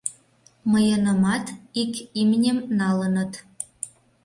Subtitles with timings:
[0.71, 1.45] —Мыйынымат
[1.81, 3.31] ик имнем налыныт.